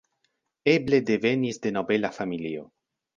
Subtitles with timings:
[0.71, 2.65] Eble devenis de nobela familio.